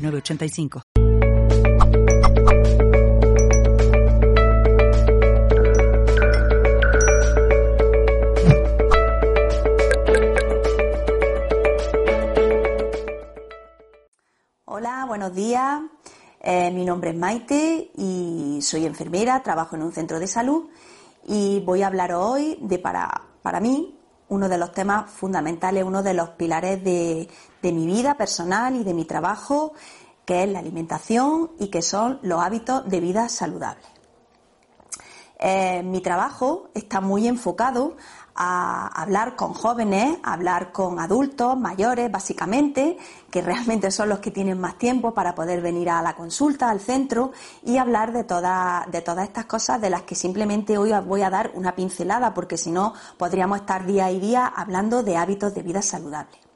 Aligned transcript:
985. 0.00 0.82
Hola, 14.64 15.04
buenos 15.06 15.34
días. 15.34 15.82
Eh, 16.42 16.70
mi 16.70 16.86
nombre 16.86 17.10
es 17.10 17.16
Maite 17.16 17.90
y 17.96 18.60
soy 18.62 18.86
enfermera, 18.86 19.42
trabajo 19.42 19.76
en 19.76 19.82
un 19.82 19.92
centro 19.92 20.18
de 20.18 20.26
salud 20.26 20.70
y 21.26 21.60
voy 21.60 21.82
a 21.82 21.88
hablar 21.88 22.14
hoy 22.14 22.56
de 22.62 22.78
para, 22.78 23.24
para 23.42 23.60
mí 23.60 23.99
uno 24.30 24.48
de 24.48 24.58
los 24.58 24.72
temas 24.72 25.10
fundamentales, 25.10 25.84
uno 25.84 26.02
de 26.02 26.14
los 26.14 26.30
pilares 26.30 26.82
de, 26.82 27.28
mi 27.62 27.86
vida 27.86 28.16
personal 28.16 28.74
y 28.76 28.84
de 28.84 28.94
mi 28.94 29.04
trabajo, 29.04 29.74
que 30.24 30.44
es 30.44 30.48
la 30.48 30.60
alimentación 30.60 31.50
y 31.58 31.68
que 31.68 31.82
son 31.82 32.18
los 32.22 32.40
hábitos 32.40 32.88
de 32.88 33.00
vida 33.00 33.28
saludables. 33.28 33.99
Eh, 35.42 35.82
mi 35.82 36.02
trabajo 36.02 36.68
está 36.74 37.00
muy 37.00 37.26
enfocado 37.26 37.96
a 38.34 38.88
hablar 38.88 39.36
con 39.36 39.54
jóvenes, 39.54 40.18
a 40.22 40.34
hablar 40.34 40.70
con 40.70 40.98
adultos, 40.98 41.58
mayores, 41.58 42.12
básicamente, 42.12 42.98
que 43.30 43.40
realmente 43.40 43.90
son 43.90 44.10
los 44.10 44.18
que 44.18 44.30
tienen 44.30 44.60
más 44.60 44.76
tiempo 44.76 45.14
para 45.14 45.34
poder 45.34 45.62
venir 45.62 45.88
a 45.88 46.02
la 46.02 46.14
consulta, 46.14 46.68
al 46.68 46.80
centro, 46.80 47.32
y 47.64 47.78
hablar 47.78 48.12
de, 48.12 48.22
de 48.22 49.02
todas 49.02 49.24
estas 49.24 49.46
cosas 49.46 49.80
de 49.80 49.88
las 49.88 50.02
que 50.02 50.14
simplemente 50.14 50.76
hoy 50.76 50.92
os 50.92 51.06
voy 51.06 51.22
a 51.22 51.30
dar 51.30 51.52
una 51.54 51.74
pincelada, 51.74 52.34
porque 52.34 52.58
si 52.58 52.70
no, 52.70 52.92
podríamos 53.16 53.60
estar 53.60 53.86
día 53.86 54.10
y 54.10 54.20
día 54.20 54.46
hablando 54.46 55.02
de 55.02 55.16
hábitos 55.16 55.54
de 55.54 55.62
vida 55.62 55.80
saludable. 55.80 56.49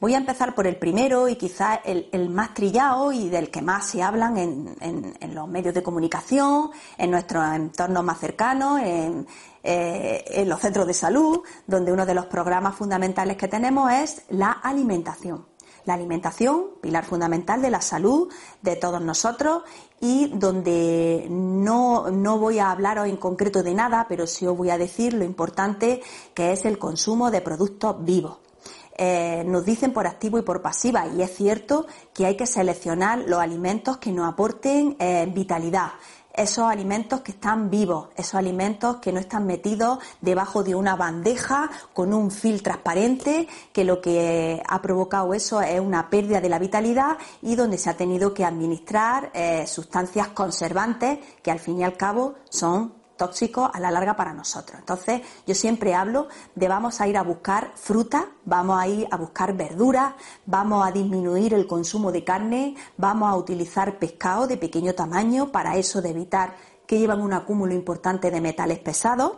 Voy 0.00 0.14
a 0.14 0.16
empezar 0.16 0.54
por 0.54 0.66
el 0.66 0.76
primero 0.76 1.28
y 1.28 1.36
quizás 1.36 1.80
el, 1.84 2.30
más 2.30 2.54
trillado 2.54 3.12
y 3.12 3.28
del 3.28 3.50
que 3.50 3.60
más 3.60 3.86
se 3.86 4.02
hablan 4.02 4.38
en, 4.38 5.34
los 5.34 5.46
medios 5.46 5.74
de 5.74 5.82
comunicación, 5.82 6.70
en 6.96 7.10
nuestros 7.10 7.44
entornos 7.54 8.02
más 8.02 8.18
cercanos, 8.18 8.80
en, 8.80 9.26
eh, 9.62 10.24
en 10.26 10.48
los 10.48 10.58
centros 10.58 10.86
de 10.86 10.94
salud, 10.94 11.40
donde 11.66 11.92
uno 11.92 12.06
de 12.06 12.14
los 12.14 12.24
programas 12.26 12.76
fundamentales 12.76 13.36
que 13.36 13.46
tenemos 13.46 13.92
es 13.92 14.22
la 14.30 14.52
alimentación. 14.52 15.44
La 15.84 15.94
alimentación, 15.94 16.64
pilar 16.80 17.04
fundamental 17.04 17.60
de 17.60 17.70
la 17.70 17.82
salud 17.82 18.32
de 18.62 18.76
todos 18.76 19.02
nosotros 19.02 19.64
y 20.00 20.28
donde 20.28 21.26
no, 21.28 22.10
no, 22.10 22.38
voy 22.38 22.58
a 22.58 22.70
hablaros 22.70 23.06
en 23.06 23.18
concreto 23.18 23.62
de 23.62 23.74
nada, 23.74 24.06
pero 24.08 24.26
sí 24.26 24.46
os 24.46 24.56
voy 24.56 24.70
a 24.70 24.78
decir 24.78 25.12
lo 25.12 25.24
importante 25.24 26.00
que 26.32 26.52
es 26.52 26.64
el 26.64 26.78
consumo 26.78 27.30
de 27.30 27.42
productos 27.42 28.02
vivos. 28.02 28.38
Eh, 29.02 29.44
nos 29.46 29.64
dicen 29.64 29.94
por 29.94 30.06
activo 30.06 30.38
y 30.38 30.42
por 30.42 30.60
pasiva, 30.60 31.06
y 31.06 31.22
es 31.22 31.34
cierto 31.34 31.86
que 32.12 32.26
hay 32.26 32.36
que 32.36 32.46
seleccionar 32.46 33.20
los 33.20 33.40
alimentos 33.40 33.96
que 33.96 34.12
nos 34.12 34.28
aporten 34.28 34.94
eh, 34.98 35.26
vitalidad 35.34 35.92
esos 36.34 36.70
alimentos 36.70 37.22
que 37.22 37.32
están 37.32 37.70
vivos, 37.70 38.08
esos 38.16 38.34
alimentos 38.34 38.96
que 38.96 39.12
no 39.12 39.20
están 39.20 39.46
metidos 39.46 39.98
debajo 40.20 40.62
de 40.62 40.74
una 40.74 40.96
bandeja 40.96 41.70
con 41.92 42.14
un 42.14 42.30
film 42.30 42.60
transparente, 42.60 43.48
que 43.72 43.84
lo 43.84 44.00
que 44.00 44.62
ha 44.66 44.80
provocado 44.80 45.34
eso 45.34 45.60
es 45.60 45.80
una 45.80 46.08
pérdida 46.08 46.40
de 46.40 46.48
la 46.48 46.58
vitalidad 46.58 47.18
y 47.42 47.56
donde 47.56 47.78
se 47.78 47.90
ha 47.90 47.96
tenido 47.96 48.32
que 48.32 48.44
administrar 48.44 49.30
eh, 49.34 49.66
sustancias 49.66 50.28
conservantes 50.28 51.18
que 51.42 51.50
al 51.50 51.58
fin 51.58 51.80
y 51.80 51.84
al 51.84 51.96
cabo 51.96 52.34
son 52.48 52.99
tóxicos 53.20 53.68
a 53.70 53.78
la 53.80 53.90
larga 53.90 54.16
para 54.16 54.32
nosotros. 54.32 54.78
Entonces, 54.78 55.20
yo 55.46 55.54
siempre 55.54 55.94
hablo 55.94 56.28
de 56.54 56.68
vamos 56.68 57.02
a 57.02 57.06
ir 57.06 57.18
a 57.18 57.22
buscar 57.22 57.72
fruta, 57.74 58.30
vamos 58.46 58.80
a 58.80 58.88
ir 58.88 59.06
a 59.10 59.18
buscar 59.18 59.54
verduras, 59.54 60.14
vamos 60.46 60.86
a 60.86 60.90
disminuir 60.90 61.52
el 61.52 61.66
consumo 61.66 62.12
de 62.12 62.24
carne, 62.24 62.76
vamos 62.96 63.28
a 63.28 63.36
utilizar 63.36 63.98
pescado 63.98 64.46
de 64.46 64.56
pequeño 64.56 64.94
tamaño 64.94 65.52
para 65.52 65.76
eso 65.76 66.00
de 66.00 66.08
evitar 66.08 66.56
que 66.86 66.98
llevan 66.98 67.20
un 67.20 67.34
acúmulo 67.34 67.74
importante 67.74 68.30
de 68.30 68.40
metales 68.40 68.78
pesados, 68.78 69.32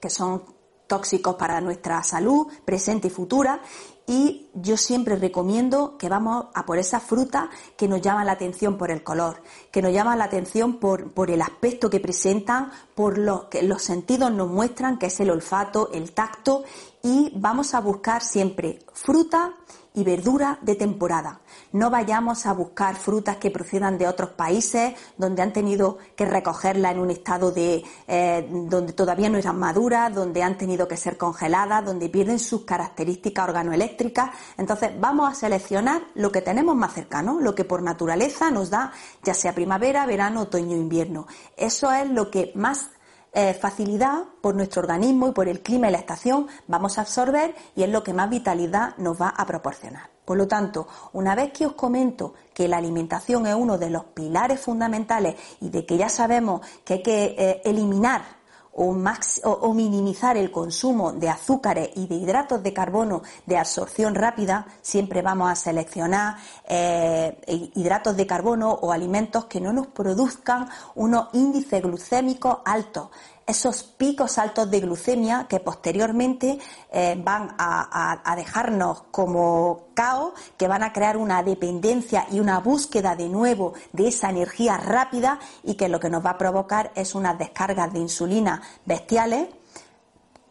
que 0.00 0.08
son 0.08 0.42
tóxicos 0.86 1.34
para 1.34 1.60
nuestra 1.60 2.02
salud 2.02 2.46
presente 2.64 3.08
y 3.08 3.10
futura 3.10 3.60
y 4.08 4.48
yo 4.54 4.78
siempre 4.78 5.16
recomiendo 5.16 5.98
que 5.98 6.08
vamos 6.08 6.46
a 6.54 6.64
por 6.64 6.78
esa 6.78 6.98
fruta 6.98 7.50
que 7.76 7.86
nos 7.86 8.00
llama 8.00 8.24
la 8.24 8.32
atención 8.32 8.78
por 8.78 8.90
el 8.90 9.04
color, 9.04 9.42
que 9.70 9.82
nos 9.82 9.92
llama 9.92 10.16
la 10.16 10.24
atención 10.24 10.80
por, 10.80 11.12
por 11.12 11.30
el 11.30 11.42
aspecto 11.42 11.90
que 11.90 12.00
presentan, 12.00 12.72
por 12.94 13.18
lo 13.18 13.50
que 13.50 13.62
los 13.62 13.82
sentidos 13.82 14.32
nos 14.32 14.48
muestran, 14.48 14.98
que 14.98 15.06
es 15.06 15.20
el 15.20 15.30
olfato, 15.30 15.90
el 15.92 16.12
tacto, 16.12 16.64
y 17.02 17.32
vamos 17.36 17.74
a 17.74 17.80
buscar 17.80 18.22
siempre 18.22 18.78
fruta 18.94 19.54
y 19.94 20.04
verdura 20.04 20.58
de 20.62 20.74
temporada. 20.74 21.40
No 21.72 21.90
vayamos 21.90 22.46
a 22.46 22.52
buscar 22.52 22.96
frutas 22.96 23.36
que 23.36 23.50
procedan 23.50 23.98
de 23.98 24.06
otros 24.06 24.30
países 24.30 24.94
donde 25.16 25.42
han 25.42 25.52
tenido 25.52 25.98
que 26.16 26.24
recogerla 26.24 26.90
en 26.90 27.00
un 27.00 27.10
estado 27.10 27.50
de 27.50 27.82
eh, 28.06 28.48
donde 28.50 28.92
todavía 28.92 29.28
no 29.28 29.38
eran 29.38 29.58
maduras, 29.58 30.14
donde 30.14 30.42
han 30.42 30.56
tenido 30.56 30.86
que 30.86 30.96
ser 30.96 31.16
congeladas, 31.16 31.84
donde 31.84 32.08
pierden 32.08 32.38
sus 32.38 32.62
características 32.62 33.48
organoeléctricas. 33.48 34.30
Entonces 34.56 34.92
vamos 35.00 35.30
a 35.30 35.34
seleccionar 35.34 36.02
lo 36.14 36.30
que 36.30 36.42
tenemos 36.42 36.76
más 36.76 36.92
cercano, 36.92 37.40
lo 37.40 37.54
que 37.54 37.64
por 37.64 37.82
naturaleza 37.82 38.50
nos 38.50 38.70
da 38.70 38.92
ya 39.22 39.34
sea 39.34 39.54
primavera, 39.54 40.06
verano, 40.06 40.42
otoño, 40.42 40.76
invierno. 40.76 41.26
Eso 41.56 41.90
es 41.92 42.08
lo 42.08 42.30
que 42.30 42.52
más 42.54 42.90
eh, 43.32 43.54
facilidad 43.54 44.24
por 44.40 44.54
nuestro 44.54 44.80
organismo 44.80 45.28
y 45.28 45.32
por 45.32 45.48
el 45.48 45.60
clima 45.60 45.88
y 45.88 45.92
la 45.92 45.98
estación 45.98 46.46
vamos 46.66 46.98
a 46.98 47.02
absorber 47.02 47.54
y 47.76 47.82
es 47.82 47.90
lo 47.90 48.02
que 48.02 48.14
más 48.14 48.30
vitalidad 48.30 48.96
nos 48.96 49.20
va 49.20 49.28
a 49.28 49.46
proporcionar. 49.46 50.10
Por 50.24 50.36
lo 50.36 50.46
tanto, 50.46 50.86
una 51.12 51.34
vez 51.34 51.52
que 51.52 51.66
os 51.66 51.72
comento 51.72 52.34
que 52.52 52.68
la 52.68 52.76
alimentación 52.76 53.46
es 53.46 53.54
uno 53.54 53.78
de 53.78 53.90
los 53.90 54.04
pilares 54.04 54.60
fundamentales 54.60 55.36
y 55.60 55.70
de 55.70 55.86
que 55.86 55.96
ya 55.96 56.08
sabemos 56.08 56.60
que 56.84 56.94
hay 56.94 57.02
que 57.02 57.34
eh, 57.38 57.62
eliminar 57.64 58.37
o, 58.78 59.74
minimizar 59.74 60.36
el 60.36 60.50
consumo 60.50 61.12
de 61.12 61.28
azúcares 61.28 61.90
y 61.96 62.06
de 62.06 62.14
hidratos 62.14 62.62
de 62.62 62.72
carbono 62.72 63.22
de 63.44 63.58
absorción 63.58 64.14
rápida, 64.14 64.66
siempre 64.82 65.20
vamos 65.20 65.50
a 65.50 65.56
seleccionar 65.56 66.36
eh, 66.68 67.36
hidratos 67.74 68.16
de 68.16 68.26
carbono 68.26 68.70
o 68.70 68.92
alimentos 68.92 69.46
que 69.46 69.60
no 69.60 69.72
nos 69.72 69.88
produzcan 69.88 70.68
unos 70.94 71.28
índices 71.32 71.82
glucémicos 71.82 72.58
altos 72.64 73.08
esos 73.48 73.82
picos 73.82 74.36
altos 74.36 74.70
de 74.70 74.80
glucemia 74.80 75.46
que 75.48 75.58
posteriormente 75.58 76.58
eh, 76.92 77.18
van 77.18 77.54
a, 77.58 78.34
dejarnos 78.36 79.04
como 79.10 79.86
caos, 79.94 80.34
que 80.58 80.68
van 80.68 80.82
a 80.82 80.92
crear 80.92 81.16
una 81.16 81.42
dependencia 81.42 82.26
y 82.30 82.40
una 82.40 82.60
búsqueda 82.60 83.16
de 83.16 83.30
nuevo 83.30 83.72
de 83.92 84.08
esa 84.08 84.28
energía 84.28 84.76
rápida 84.76 85.40
y 85.64 85.74
que 85.74 85.88
lo 85.88 85.98
que 85.98 86.10
nos 86.10 86.24
va 86.24 86.30
a 86.30 86.38
provocar 86.38 86.92
es 86.94 87.14
unas 87.14 87.38
descargas 87.38 87.90
de 87.92 88.00
insulina 88.00 88.60
bestiales. 88.84 89.48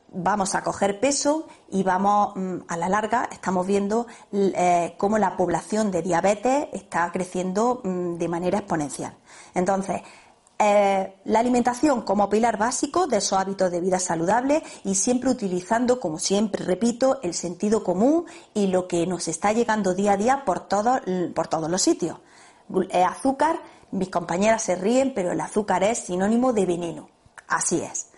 Vamos 0.10 0.56
a 0.56 0.64
coger 0.64 1.00
peso 1.00 1.48
y 1.70 1.84
vamos 1.84 2.36
mm, 2.36 2.58
a 2.68 2.78
la 2.78 2.90
larga, 2.90 3.30
estamos 3.32 3.68
viendo 3.68 4.08
eh, 4.32 4.96
cómo 4.98 5.20
la 5.20 5.38
población 5.38 5.92
de 5.92 6.02
diabetes 6.02 6.70
está 6.74 7.12
creciendo 7.12 7.82
mm, 7.84 8.16
de 8.16 8.28
manera 8.28 8.58
exponencial. 8.58 9.14
Entonces, 9.54 10.02
eh, 10.60 11.14
la 11.26 11.40
alimentación 11.40 12.02
como 12.02 12.30
pilar 12.30 12.58
básico 12.58 13.06
de 13.06 13.18
esos 13.18 13.38
hábitos 13.38 13.72
de 13.72 13.80
vida 13.80 14.00
saludable 14.00 14.64
y 14.84 14.96
siempre 14.96 15.30
utilizando, 15.30 16.00
como 16.00 16.18
siempre 16.18 16.66
repito, 16.66 17.20
el 17.22 17.36
sentido 17.36 17.84
común 17.84 18.26
y 18.54 18.68
lo 18.68 18.88
que 18.88 19.06
nos 19.06 19.28
está 19.28 19.54
llegando 19.54 19.94
día 19.94 20.14
a 20.14 20.18
día 20.18 20.46
por, 20.46 20.68
por 21.36 21.48
todos 21.48 21.70
los 21.70 21.82
sitios. 21.82 22.20
Eh, 22.90 23.04
azúcar, 23.04 23.62
mis 23.92 24.10
compañeras 24.10 24.64
se 24.64 24.76
ríen, 24.76 25.14
pero 25.14 25.32
el 25.32 25.40
azúcar 25.40 25.84
es 25.84 26.00
sinónimo 26.00 26.54
de 26.54 26.66
veneno. 26.66 27.10
Así 27.48 27.82
es. 27.82 28.10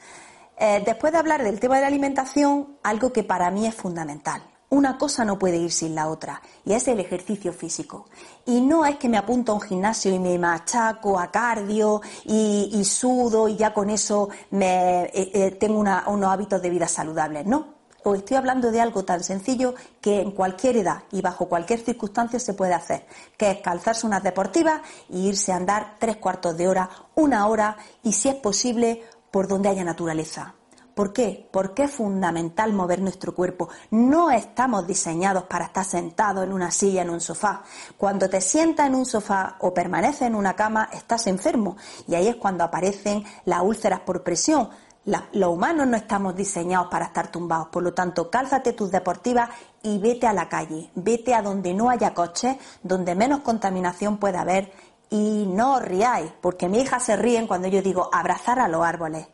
Eh, 0.57 0.81
después 0.86 1.12
de 1.12 1.19
hablar 1.19 1.44
del 1.44 1.59
tema 1.59 1.75
de 1.75 1.81
la 1.81 1.88
alimentación, 1.88 2.77
algo 2.83 3.12
que 3.12 3.24
para 3.24 3.51
mí 3.51 3.68
es 3.68 3.75
fundamental 3.75 4.41
una 4.69 4.98
cosa 4.98 5.25
no 5.25 5.39
puede 5.39 5.57
ir 5.57 5.71
sin 5.71 5.95
la 5.95 6.07
otra, 6.10 6.42
y 6.63 6.74
es 6.74 6.88
el 6.88 7.00
ejercicio 7.00 7.51
físico. 7.54 8.07
Y 8.45 8.62
no 8.62 8.86
es 8.86 8.98
que 8.98 9.10
me 9.10 9.18
apunto 9.18 9.51
a 9.51 9.56
un 9.56 9.62
gimnasio 9.62 10.13
y 10.13 10.19
me 10.19 10.38
machaco 10.38 11.19
a 11.19 11.31
cardio 11.31 12.01
y, 12.25 12.83
sudo 12.86 13.48
y 13.48 13.56
ya 13.56 13.74
con 13.74 13.89
eso 13.89 14.30
me, 14.51 15.04
eh, 15.06 15.31
eh, 15.33 15.51
tengo 15.60 15.80
unos 15.80 16.31
hábitos 16.31 16.62
de 16.62 16.69
vida 16.69 16.88
saludables, 16.88 17.45
no. 17.45 17.80
Os 18.04 18.19
estoy 18.19 18.38
hablando 18.38 18.71
de 18.71 18.80
algo 18.80 19.04
tan 19.04 19.24
sencillo 19.24 19.75
que 20.00 20.21
en 20.21 20.31
cualquier 20.31 20.77
edad 20.77 21.04
y 21.12 21.22
bajo 21.22 21.50
cualquier 21.50 21.81
circunstancia 21.81 22.39
se 22.39 22.54
puede 22.54 22.74
hacer, 22.74 23.06
que 23.38 23.51
es 23.51 23.60
calzarse 23.60 24.07
unas 24.07 24.24
deportivas 24.24 24.81
e 25.10 25.18
irse 25.18 25.51
a 25.51 25.57
andar 25.57 25.98
tres 26.00 26.15
cuartos 26.15 26.56
de 26.56 26.68
hora, 26.69 26.89
una 27.15 27.45
hora 27.48 27.75
y 28.01 28.13
si 28.13 28.30
es 28.30 28.36
posible 28.36 29.04
por 29.31 29.48
donde 29.48 29.68
haya 29.68 29.83
naturaleza. 29.83 30.56
¿Por 31.00 31.13
qué? 31.13 31.48
Porque 31.50 31.84
es 31.84 31.92
fundamental 31.92 32.74
mover 32.74 33.00
nuestro 33.00 33.34
cuerpo. 33.34 33.69
No 33.90 34.31
estamos 34.31 34.86
diseñados 34.86 35.44
para 35.44 35.63
estar 35.63 35.86
sentados 35.86 36.44
en 36.44 36.51
una 36.51 36.72
silla, 36.72 37.04
en 37.04 37.10
un 37.10 37.22
sofá. 37.22 37.63
Cuando 37.98 38.30
te 38.30 38.42
sientas 38.42 38.88
en 38.88 38.96
un 38.96 39.06
sofá 39.06 39.56
o 39.62 39.74
permaneces 39.74 40.24
en 40.24 40.36
una 40.36 40.57
cama, 40.57 40.90
estás 40.92 41.28
enfermo. 41.28 41.78
Y 42.06 42.16
ahí 42.16 42.28
es 42.28 42.36
cuando 42.36 42.66
aparecen 42.66 43.24
las 43.46 43.62
úlceras 43.62 44.01
por 44.01 44.24
presión. 44.24 44.72
los 45.06 45.50
humanos 45.50 45.88
no 45.88 45.96
estamos 45.96 46.36
diseñados 46.36 46.90
para 46.90 47.06
estar 47.06 47.31
tumbados. 47.31 47.69
Por 47.69 47.81
lo 47.84 47.94
tanto, 47.94 48.30
cálzate 48.30 48.74
tus 48.74 48.92
deportivas 48.92 49.50
y 49.81 50.00
vete 50.00 50.28
a 50.28 50.34
la 50.34 50.50
calle. 50.50 50.92
Vete 50.96 51.34
a 51.34 51.42
donde 51.42 51.74
no 51.74 51.90
haya 51.90 52.13
coches, 52.13 52.57
donde 52.84 53.16
menos 53.16 53.40
contaminación 53.40 54.18
pueda 54.18 54.42
haber. 54.42 54.74
Y 55.10 55.46
no 55.48 55.75
os 55.75 55.81
riáis, 55.81 56.34
porque 56.42 56.68
mi 56.68 56.81
hija 56.81 57.00
se 57.00 57.16
ríen 57.16 57.48
cuando 57.48 57.69
yo 57.69 57.81
digo 57.81 58.10
abrazar 58.12 58.60
a 58.60 58.68
los 58.68 58.86
árboles 58.86 59.30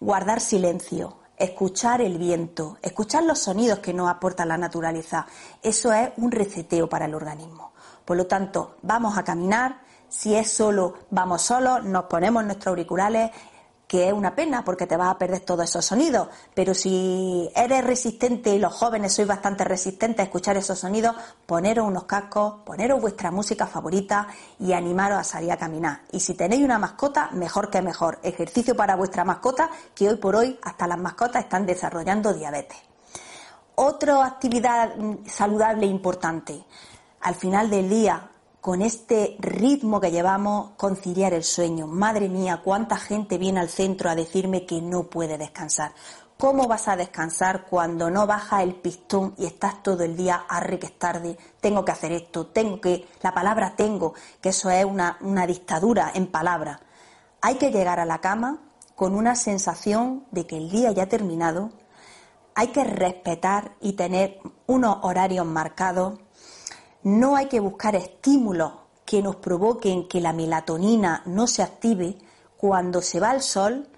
guardar 0.00 0.40
silencio, 0.40 1.16
escuchar 1.36 2.00
el 2.00 2.18
viento, 2.18 2.78
escuchar 2.82 3.24
los 3.24 3.38
sonidos 3.38 3.80
que 3.80 3.92
nos 3.92 4.08
aporta 4.08 4.44
la 4.44 4.58
naturaleza. 4.58 5.26
Eso 5.62 5.92
es 5.92 6.10
un 6.16 6.30
receteo 6.30 6.88
para 6.88 7.06
el 7.06 7.14
organismo. 7.14 7.72
Por 8.04 8.16
lo 8.16 8.26
tanto, 8.26 8.76
vamos 8.82 9.18
a 9.18 9.24
caminar. 9.24 9.80
Si 10.08 10.34
es 10.34 10.50
solo, 10.50 10.94
vamos 11.10 11.42
solos, 11.42 11.84
nos 11.84 12.04
ponemos 12.04 12.44
nuestros 12.44 12.68
auriculares, 12.68 13.32
que 13.86 14.08
es 14.08 14.12
una 14.12 14.34
pena 14.34 14.64
porque 14.64 14.86
te 14.86 14.96
vas 14.96 15.10
a 15.10 15.18
perder 15.18 15.40
todos 15.40 15.64
esos 15.64 15.84
sonidos, 15.84 16.28
pero 16.54 16.74
si 16.74 17.48
eres 17.54 17.84
resistente 17.84 18.50
y 18.50 18.58
los 18.58 18.74
jóvenes 18.74 19.12
sois 19.14 19.28
bastante 19.28 19.64
resistentes 19.64 20.20
a 20.20 20.24
escuchar 20.24 20.56
esos 20.56 20.78
sonidos, 20.78 21.14
poneros 21.46 21.86
unos 21.86 22.04
cascos, 22.04 22.62
poneros 22.64 23.00
vuestra 23.00 23.30
música 23.30 23.66
favorita 23.66 24.26
y 24.58 24.72
animaros 24.72 25.18
a 25.18 25.24
salir 25.24 25.52
a 25.52 25.56
caminar. 25.56 26.02
Y 26.10 26.20
si 26.20 26.34
tenéis 26.34 26.64
una 26.64 26.78
mascota, 26.78 27.30
mejor 27.32 27.70
que 27.70 27.80
mejor. 27.80 28.18
Ejercicio 28.22 28.74
para 28.74 28.96
vuestra 28.96 29.24
mascota, 29.24 29.70
que 29.94 30.08
hoy 30.08 30.16
por 30.16 30.34
hoy 30.34 30.58
hasta 30.62 30.88
las 30.88 30.98
mascotas 30.98 31.44
están 31.44 31.64
desarrollando 31.64 32.34
diabetes. 32.34 32.78
Otra 33.76 34.24
actividad 34.24 34.96
mm, 34.96 35.26
saludable 35.26 35.86
e 35.86 35.90
importante. 35.90 36.64
Al 37.20 37.34
final 37.34 37.70
del 37.70 37.88
día, 37.88 38.30
con 38.66 38.82
este 38.82 39.36
ritmo 39.38 40.00
que 40.00 40.10
llevamos, 40.10 40.70
conciliar 40.76 41.32
el 41.32 41.44
sueño. 41.44 41.86
Madre 41.86 42.28
mía, 42.28 42.62
cuánta 42.64 42.96
gente 42.96 43.38
viene 43.38 43.60
al 43.60 43.68
centro 43.68 44.10
a 44.10 44.16
decirme 44.16 44.66
que 44.66 44.82
no 44.82 45.04
puede 45.04 45.38
descansar. 45.38 45.92
¿Cómo 46.36 46.66
vas 46.66 46.88
a 46.88 46.96
descansar 46.96 47.66
cuando 47.70 48.10
no 48.10 48.26
baja 48.26 48.64
el 48.64 48.74
pistón 48.74 49.34
y 49.38 49.46
estás 49.46 49.84
todo 49.84 50.02
el 50.02 50.16
día 50.16 50.46
arre 50.48 50.80
que 50.80 50.86
es 50.86 50.98
tarde? 50.98 51.38
Tengo 51.60 51.84
que 51.84 51.92
hacer 51.92 52.10
esto, 52.10 52.48
tengo 52.48 52.80
que, 52.80 53.06
la 53.22 53.32
palabra 53.32 53.76
tengo, 53.76 54.14
que 54.40 54.48
eso 54.48 54.68
es 54.68 54.84
una, 54.84 55.16
una 55.20 55.46
dictadura 55.46 56.10
en 56.12 56.26
palabras. 56.26 56.80
Hay 57.42 57.58
que 57.58 57.70
llegar 57.70 58.00
a 58.00 58.04
la 58.04 58.20
cama 58.20 58.58
con 58.96 59.14
una 59.14 59.36
sensación 59.36 60.26
de 60.32 60.44
que 60.44 60.56
el 60.56 60.70
día 60.70 60.90
ya 60.90 61.04
ha 61.04 61.08
terminado. 61.08 61.70
Hay 62.56 62.72
que 62.72 62.82
respetar 62.82 63.76
y 63.80 63.92
tener 63.92 64.40
unos 64.66 64.98
horarios 65.02 65.46
marcados 65.46 66.18
no 67.06 67.36
hay 67.36 67.46
que 67.46 67.60
buscar 67.60 67.94
estímulos 67.94 68.72
que 69.04 69.22
nos 69.22 69.36
provoquen 69.36 70.08
que 70.08 70.20
la 70.20 70.32
melatonina 70.32 71.22
no 71.26 71.46
se 71.46 71.62
active. 71.62 72.18
Cuando 72.56 73.00
se 73.00 73.20
va 73.20 73.30
el 73.30 73.42
sol, 73.42 73.88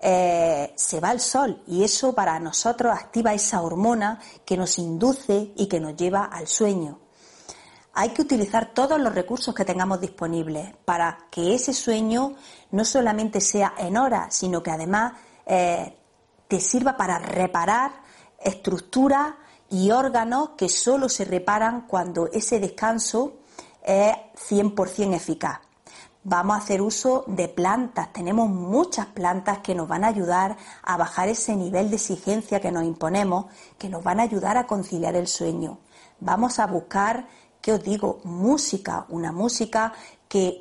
eh, 0.00 0.72
se 0.74 0.98
va 0.98 1.12
el 1.12 1.20
sol 1.20 1.62
y 1.66 1.84
eso 1.84 2.14
para 2.14 2.40
nosotros 2.40 2.96
activa 2.96 3.34
esa 3.34 3.60
hormona 3.60 4.18
que 4.46 4.56
nos 4.56 4.78
induce 4.78 5.52
y 5.54 5.66
que 5.66 5.78
nos 5.78 5.94
lleva 5.94 6.24
al 6.24 6.46
sueño. 6.46 7.00
Hay 7.92 8.10
que 8.10 8.22
utilizar 8.22 8.72
todos 8.72 8.98
los 8.98 9.14
recursos 9.14 9.54
que 9.54 9.66
tengamos 9.66 10.00
disponibles 10.00 10.74
para 10.86 11.26
que 11.30 11.54
ese 11.54 11.74
sueño 11.74 12.34
no 12.70 12.86
solamente 12.86 13.42
sea 13.42 13.74
en 13.76 13.98
horas, 13.98 14.34
sino 14.34 14.62
que 14.62 14.70
además 14.70 15.12
eh, 15.44 15.98
te 16.48 16.60
sirva 16.60 16.96
para 16.96 17.18
reparar 17.18 17.92
estructuras 18.38 19.34
y 19.74 19.90
órganos 19.90 20.50
que 20.50 20.68
solo 20.68 21.08
se 21.08 21.24
reparan 21.24 21.88
cuando 21.88 22.28
ese 22.28 22.60
descanso 22.60 23.38
es 23.82 24.14
100% 24.48 25.16
eficaz. 25.16 25.58
Vamos 26.22 26.54
a 26.54 26.58
hacer 26.60 26.80
uso 26.80 27.24
de 27.26 27.48
plantas. 27.48 28.12
Tenemos 28.12 28.48
muchas 28.48 29.06
plantas 29.06 29.58
que 29.58 29.74
nos 29.74 29.88
van 29.88 30.04
a 30.04 30.06
ayudar 30.06 30.56
a 30.84 30.96
bajar 30.96 31.28
ese 31.28 31.56
nivel 31.56 31.90
de 31.90 31.96
exigencia 31.96 32.60
que 32.60 32.70
nos 32.70 32.84
imponemos, 32.84 33.46
que 33.76 33.88
nos 33.88 34.04
van 34.04 34.20
a 34.20 34.22
ayudar 34.22 34.56
a 34.58 34.68
conciliar 34.68 35.16
el 35.16 35.26
sueño. 35.26 35.80
Vamos 36.20 36.60
a 36.60 36.68
buscar, 36.68 37.26
¿qué 37.60 37.72
os 37.72 37.82
digo? 37.82 38.20
Música, 38.22 39.06
una 39.08 39.32
música 39.32 39.92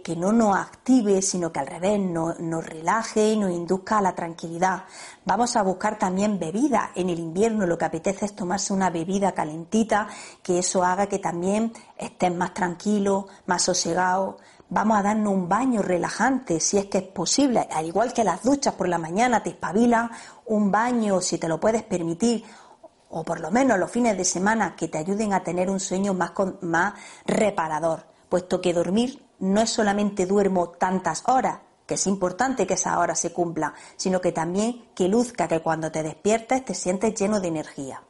que, 0.03 0.15
no 0.15 0.31
nos 0.31 0.55
active, 0.55 1.19
sino 1.23 1.51
que 1.51 1.59
al 1.59 1.65
revés 1.65 1.99
nos, 1.99 2.37
relaje 2.63 3.31
y 3.31 3.37
nos 3.37 3.49
induzca 3.49 3.97
a 3.97 4.01
la 4.03 4.13
tranquilidad. 4.13 4.83
Vamos 5.25 5.55
a 5.55 5.63
buscar 5.63 5.97
también 5.97 6.37
bebida. 6.37 6.91
En 6.93 7.09
el 7.09 7.17
invierno 7.17 7.65
lo 7.65 7.75
que 7.75 7.85
apetece 7.85 8.25
es 8.25 8.35
tomarse 8.35 8.71
una 8.71 8.91
bebida 8.91 9.31
calentita, 9.31 10.07
que 10.43 10.59
eso 10.59 10.83
haga 10.83 11.07
que 11.07 11.17
también 11.17 11.73
estés 11.97 12.35
más 12.35 12.53
tranquilo, 12.53 13.25
más 13.47 13.63
sosegado. 13.63 14.37
Vamos 14.69 14.99
a 14.99 15.01
darnos 15.01 15.33
un 15.33 15.49
baño 15.49 15.81
relajante, 15.81 16.59
si 16.59 16.77
es 16.77 16.85
que 16.85 16.99
es 16.99 17.07
posible. 17.07 17.67
Al 17.71 17.87
igual 17.87 18.13
que 18.13 18.23
las 18.23 18.43
duchas 18.43 18.75
por 18.75 18.87
la 18.87 18.99
mañana 18.99 19.41
te 19.41 19.49
espabilan, 19.49 20.11
un 20.45 20.69
baño, 20.69 21.19
si 21.19 21.39
te 21.39 21.47
lo 21.47 21.59
puedes 21.59 21.81
permitir, 21.81 22.43
o 23.09 23.23
por 23.23 23.39
lo 23.39 23.49
menos 23.49 23.79
los 23.79 23.89
fines 23.89 24.15
de 24.15 24.25
semana, 24.25 24.75
que 24.75 24.87
te 24.87 24.99
ayuden 24.99 25.33
a 25.33 25.43
tener 25.43 25.71
un 25.71 25.79
sueño 25.79 26.13
más, 26.13 26.33
más 26.61 26.93
reparador, 27.25 28.05
puesto 28.29 28.61
que 28.61 28.71
dormir 28.71 29.23
no 29.43 29.59
es 29.59 29.71
solamente 29.71 30.25
duermo 30.25 30.69
tantas 30.69 31.23
horas, 31.27 31.59
que 31.85 31.95
es 31.95 32.07
importante 32.07 32.65
que 32.65 32.75
esa 32.75 32.97
hora 32.97 33.13
se 33.13 33.33
cumpla, 33.33 33.73
sino 33.97 34.21
que 34.21 34.31
también 34.31 34.85
que 34.95 35.09
luzca 35.09 35.49
que 35.49 35.59
cuando 35.59 35.91
te 35.91 36.01
despiertes 36.01 36.63
te 36.63 36.73
sientes 36.73 37.13
lleno 37.13 37.41
de 37.41 37.49
energía. 37.49 38.01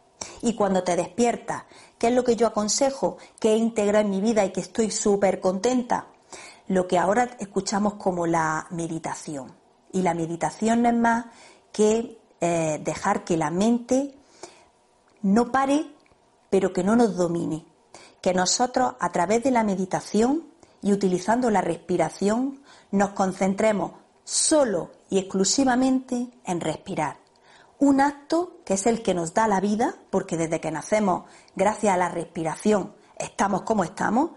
Y 0.44 0.54
cuando 0.54 0.84
te 0.84 0.96
despiertas, 0.96 1.64
¿qué 1.98 2.10
es 2.10 2.14
lo 2.14 2.24
que 2.24 2.36
yo 2.36 2.46
aconsejo? 2.46 3.18
Que 3.40 3.54
he 3.54 3.58
integrado 3.58 4.06
en 4.06 4.12
mi 4.12 4.22
vida 4.22 4.46
y 4.46 4.52
que 4.52 4.62
estoy 4.62 4.92
súper 4.92 5.40
contenta? 5.40 6.06
Lo 6.68 6.88
que 6.88 7.00
ahora 7.00 7.36
escuchamos 7.40 7.96
como 7.96 8.28
la 8.28 8.68
meditación. 8.70 9.56
Y 9.92 10.04
la 10.04 10.14
meditación 10.14 10.84
no 10.84 10.90
es 10.90 10.96
más 10.96 11.26
que 11.72 12.20
eh, 12.42 12.80
dejar 12.84 13.24
que 13.24 13.38
la 13.38 13.50
mente 13.50 14.16
no 15.24 15.52
pare, 15.52 15.88
pero 16.52 16.72
que 16.72 16.84
no 16.84 16.96
nos 16.96 17.18
domine. 17.18 17.66
Que 18.22 18.36
nosotros, 18.36 18.94
a 19.00 19.12
través 19.12 19.44
de 19.44 19.50
la 19.50 19.64
meditación, 19.64 20.53
y 20.84 20.92
utilizando 20.92 21.50
la 21.50 21.62
respiración 21.62 22.62
nos 22.92 23.12
concentremos 23.12 23.94
solo 24.24 24.92
y 25.10 25.18
exclusivamente 25.18 26.30
en 26.46 26.62
respirar. 26.62 27.18
Un 27.80 28.02
acto 28.02 28.58
que 28.66 28.76
es 28.76 28.86
el 28.86 29.02
que 29.02 29.14
nos 29.14 29.34
da 29.34 29.48
la 29.48 29.60
vida, 29.60 29.96
porque 30.10 30.38
desde 30.38 30.62
que 30.62 30.72
nacemos, 30.72 31.24
gracias 31.56 31.94
a 31.94 31.98
la 31.98 32.10
respiración, 32.10 32.94
estamos 33.18 33.64
como 33.64 33.84
estamos, 33.84 34.32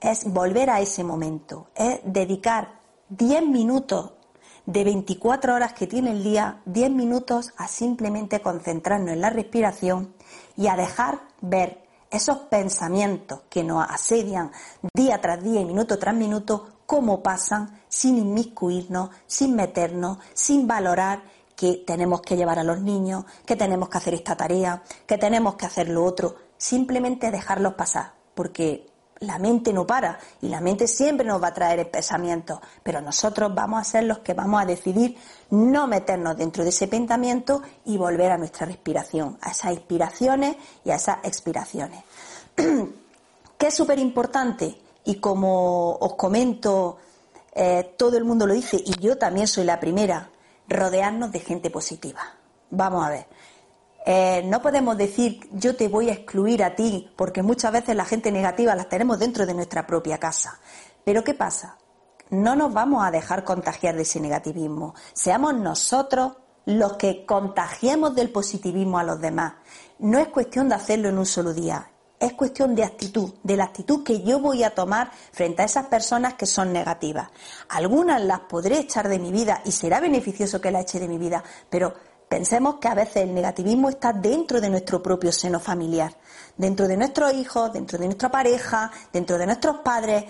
es 0.00 0.24
volver 0.24 0.70
a 0.70 0.80
ese 0.80 1.04
momento, 1.04 1.68
es 1.74 2.00
dedicar 2.04 2.80
10 3.08 3.46
minutos 3.46 4.12
de 4.66 4.84
24 4.84 5.54
horas 5.54 5.72
que 5.72 5.86
tiene 5.86 6.10
el 6.10 6.22
día, 6.22 6.60
10 6.66 6.90
minutos 6.90 7.52
a 7.56 7.68
simplemente 7.68 8.40
concentrarnos 8.40 9.10
en 9.10 9.20
la 9.20 9.30
respiración 9.30 10.14
y 10.56 10.66
a 10.68 10.76
dejar 10.76 11.22
ver 11.40 11.81
esos 12.12 12.38
pensamientos 12.50 13.40
que 13.48 13.64
nos 13.64 13.84
asedian 13.88 14.52
día 14.94 15.20
tras 15.20 15.42
día 15.42 15.60
y 15.60 15.64
minuto 15.64 15.98
tras 15.98 16.14
minuto, 16.14 16.68
cómo 16.86 17.22
pasan 17.22 17.80
sin 17.88 18.18
inmiscuirnos, 18.18 19.10
sin 19.26 19.56
meternos, 19.56 20.18
sin 20.34 20.66
valorar 20.66 21.22
que 21.56 21.82
tenemos 21.86 22.20
que 22.20 22.36
llevar 22.36 22.58
a 22.58 22.64
los 22.64 22.80
niños, 22.80 23.24
que 23.46 23.56
tenemos 23.56 23.88
que 23.88 23.98
hacer 23.98 24.14
esta 24.14 24.36
tarea, 24.36 24.82
que 25.06 25.16
tenemos 25.16 25.54
que 25.54 25.66
hacer 25.66 25.88
lo 25.88 26.04
otro, 26.04 26.36
simplemente 26.58 27.30
dejarlos 27.30 27.74
pasar, 27.74 28.12
porque 28.34 28.91
la 29.22 29.38
mente 29.38 29.72
no 29.72 29.86
para 29.86 30.18
y 30.40 30.48
la 30.48 30.60
mente 30.60 30.86
siempre 30.86 31.26
nos 31.26 31.42
va 31.42 31.48
a 31.48 31.54
traer 31.54 31.90
pensamientos, 31.90 32.60
pero 32.82 33.00
nosotros 33.00 33.54
vamos 33.54 33.80
a 33.80 33.84
ser 33.84 34.04
los 34.04 34.18
que 34.18 34.34
vamos 34.34 34.62
a 34.62 34.66
decidir 34.66 35.16
no 35.50 35.86
meternos 35.86 36.36
dentro 36.36 36.64
de 36.64 36.70
ese 36.70 36.88
pensamiento 36.88 37.62
y 37.84 37.96
volver 37.96 38.32
a 38.32 38.38
nuestra 38.38 38.66
respiración, 38.66 39.38
a 39.40 39.50
esas 39.50 39.72
inspiraciones 39.72 40.56
y 40.84 40.90
a 40.90 40.96
esas 40.96 41.18
expiraciones. 41.22 42.02
que 43.58 43.66
es 43.66 43.74
súper 43.74 43.98
importante 43.98 44.76
y 45.04 45.16
como 45.16 45.92
os 45.92 46.14
comento, 46.14 46.98
eh, 47.54 47.94
todo 47.96 48.16
el 48.16 48.24
mundo 48.24 48.46
lo 48.46 48.54
dice 48.54 48.76
y 48.84 48.98
yo 49.00 49.18
también 49.18 49.46
soy 49.46 49.64
la 49.64 49.78
primera, 49.78 50.30
rodearnos 50.68 51.30
de 51.30 51.40
gente 51.40 51.70
positiva. 51.70 52.22
Vamos 52.70 53.04
a 53.04 53.10
ver. 53.10 53.26
Eh, 54.04 54.42
no 54.46 54.60
podemos 54.60 54.96
decir 54.96 55.48
yo 55.52 55.76
te 55.76 55.88
voy 55.88 56.10
a 56.10 56.14
excluir 56.14 56.64
a 56.64 56.74
ti, 56.74 57.10
porque 57.16 57.42
muchas 57.42 57.72
veces 57.72 57.94
la 57.94 58.04
gente 58.04 58.32
negativa 58.32 58.74
las 58.74 58.88
tenemos 58.88 59.18
dentro 59.18 59.46
de 59.46 59.54
nuestra 59.54 59.86
propia 59.86 60.18
casa. 60.18 60.58
Pero 61.04 61.22
¿qué 61.22 61.34
pasa? 61.34 61.78
No 62.30 62.56
nos 62.56 62.72
vamos 62.72 63.04
a 63.04 63.10
dejar 63.10 63.44
contagiar 63.44 63.94
de 63.94 64.02
ese 64.02 64.20
negativismo. 64.20 64.94
Seamos 65.12 65.54
nosotros 65.54 66.32
los 66.64 66.94
que 66.94 67.26
contagiemos 67.26 68.14
del 68.14 68.30
positivismo 68.30 68.98
a 68.98 69.04
los 69.04 69.20
demás. 69.20 69.54
no 69.98 70.18
es 70.18 70.28
cuestión 70.28 70.68
de 70.68 70.74
hacerlo 70.74 71.08
en 71.08 71.18
un 71.18 71.26
solo 71.26 71.52
día, 71.52 71.92
es 72.22 72.34
cuestión 72.34 72.76
de 72.76 72.84
actitud, 72.84 73.34
de 73.42 73.56
la 73.56 73.64
actitud 73.64 74.04
que 74.04 74.22
yo 74.22 74.38
voy 74.38 74.62
a 74.62 74.74
tomar 74.74 75.10
frente 75.32 75.62
a 75.62 75.64
esas 75.64 75.86
personas 75.86 76.34
que 76.34 76.46
son 76.46 76.72
negativas. 76.72 77.30
Algunas 77.68 78.22
las 78.22 78.40
podré 78.40 78.78
echar 78.78 79.08
de 79.08 79.18
mi 79.18 79.32
vida 79.32 79.60
y 79.64 79.72
será 79.72 79.98
beneficioso 79.98 80.60
que 80.60 80.70
las 80.70 80.82
eche 80.82 81.00
de 81.00 81.08
mi 81.08 81.18
vida, 81.18 81.42
pero 81.68 81.94
pensemos 82.32 82.76
que 82.76 82.88
a 82.88 82.94
veces 82.94 83.16
el 83.16 83.34
negativismo 83.34 83.90
está 83.90 84.14
dentro 84.14 84.58
de 84.58 84.70
nuestro 84.70 85.02
propio 85.02 85.30
seno 85.32 85.60
familiar, 85.60 86.16
dentro 86.56 86.88
de 86.88 86.96
nuestros 86.96 87.34
hijos, 87.34 87.74
dentro 87.74 87.98
de 87.98 88.06
nuestra 88.06 88.30
pareja, 88.30 88.90
dentro 89.12 89.36
de 89.36 89.44
nuestros 89.44 89.80
padres. 89.80 90.24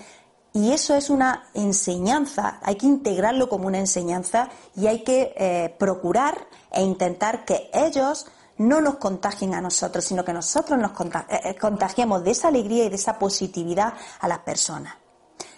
Y 0.53 0.73
eso 0.73 0.97
es 0.97 1.11
una 1.11 1.45
enseñanza, 1.55 2.59
hay 2.61 2.75
que 2.75 2.87
integrarlo 2.87 3.49
como 3.49 3.69
una 3.69 3.79
enseñanza 3.79 4.49
y 4.75 4.89
hay 4.89 5.05
que 5.05 5.33
eh, 5.37 5.77
procurar 5.79 6.49
e 6.73 6.83
intentar 6.83 7.45
que 7.45 7.71
ellos 7.73 8.27
no 8.59 8.81
nos 8.81 8.97
contagien 8.97 9.55
a 9.55 9.61
nosotros, 9.61 10.05
sino 10.05 10.25
que 10.25 10.33
nosotros 10.33 10.81
nos 10.81 10.91
eh, 10.91 11.41
eh, 11.45 11.55
contagiemos 11.55 12.25
de 12.25 12.33
esa 12.33 12.49
alegría 12.49 12.87
y 12.87 12.89
de 12.89 12.97
esa 12.97 13.17
positividad 13.17 13.95
a 14.19 14.27
las 14.27 14.41
personas. 14.41 14.97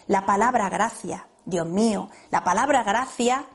La 0.09 0.27
palabra 0.27 0.69
gracia, 0.69 1.27
Dios 1.47 1.67
mío, 1.67 2.11
la 2.31 2.45
palabra 2.45 2.83
gracia, 2.83 3.47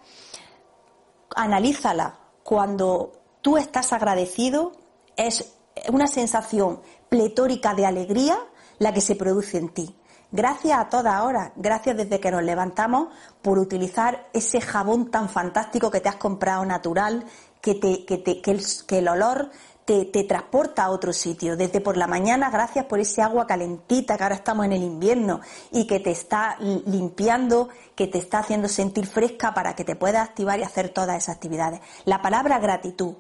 analízala. 1.35 2.18
Cuando 2.43 3.11
tú 3.41 3.57
estás 3.57 3.93
agradecido, 3.93 4.73
es 5.15 5.53
una 5.91 6.07
sensación 6.07 6.81
pletórica 7.09 7.73
de 7.73 7.85
alegría 7.85 8.37
la 8.79 8.93
que 8.93 9.01
se 9.01 9.15
produce 9.15 9.57
en 9.57 9.69
ti. 9.69 9.95
Gracias 10.31 10.77
a 10.77 10.89
todas 10.89 11.23
horas, 11.23 11.51
gracias 11.55 11.97
desde 11.97 12.19
que 12.19 12.29
nos 12.29 12.43
levantamos 12.43 13.09
por 13.41 13.57
utilizar 13.57 14.29
ese 14.31 14.61
jabón 14.61 15.09
tan 15.09 15.27
fantástico 15.27 15.89
que 15.89 16.01
te 16.01 16.09
has 16.09 16.17
comprado 16.17 16.63
natural, 16.65 17.25
que, 17.61 17.73
te, 17.73 18.05
que, 18.05 18.19
te, 18.19 18.39
que 18.39 18.99
el, 18.99 19.07
olor 19.07 19.49
te, 19.89 20.05
te, 20.05 20.23
transporta 20.23 20.83
a 20.83 20.91
otro 20.91 21.11
sitio. 21.11 21.57
Desde 21.57 21.81
por 21.81 21.97
la 21.97 22.05
mañana, 22.05 22.51
gracias 22.51 22.85
por 22.85 22.99
ese 22.99 23.23
agua 23.23 23.47
calentita 23.47 24.17
que 24.17 24.21
ahora 24.21 24.35
estamos 24.35 24.67
en 24.67 24.73
el 24.73 24.83
invierno 24.83 25.41
y 25.71 25.87
que 25.87 25.99
te 25.99 26.11
está 26.11 26.57
limpiando, 26.59 27.69
que 27.95 28.05
te 28.05 28.19
está 28.19 28.37
haciendo 28.37 28.67
sentir 28.67 29.07
fresca 29.07 29.55
para 29.55 29.75
que 29.75 29.83
te 29.83 29.95
puedas 29.95 30.29
activar 30.29 30.59
y 30.59 30.63
hacer 30.63 30.89
todas 30.89 31.17
esas 31.17 31.37
actividades. 31.37 31.81
La 32.05 32.21
palabra 32.21 32.59
gratitud 32.59 33.15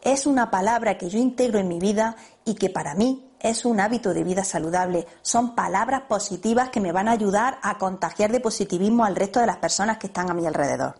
es 0.00 0.26
una 0.26 0.50
palabra 0.50 0.96
que 0.96 1.10
yo 1.10 1.18
integro 1.18 1.58
en 1.58 1.68
mi 1.68 1.78
vida 1.80 2.16
y 2.46 2.54
que 2.54 2.70
para 2.70 2.94
mí 2.94 3.30
es 3.38 3.66
un 3.66 3.78
hábito 3.78 4.14
de 4.14 4.24
vida 4.24 4.42
saludable. 4.42 5.06
Son 5.20 5.54
palabras 5.54 6.04
positivas 6.08 6.70
que 6.70 6.80
me 6.80 6.92
van 6.92 7.08
a 7.08 7.12
ayudar 7.12 7.58
a 7.62 7.76
contagiar 7.76 8.32
de 8.32 8.40
positivismo 8.40 9.04
al 9.04 9.16
resto 9.16 9.38
de 9.38 9.48
las 9.48 9.58
personas 9.58 9.98
que 9.98 10.06
están 10.06 10.30
a 10.30 10.34
mi 10.34 10.46
alrededor. 10.46 10.94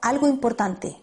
Algo 0.00 0.26
importante, 0.26 0.96